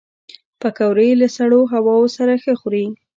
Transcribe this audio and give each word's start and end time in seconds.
پکورې 0.61 1.09
له 1.21 1.27
سړو 1.35 1.61
هواوو 1.73 2.13
سره 2.17 2.33
ښه 2.43 2.53
خوري 2.59 2.85